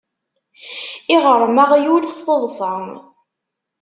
Iɣṛem 1.15 1.55
aɣyul 1.63 2.03
s 2.15 2.17
teḍṣa. 2.25 2.73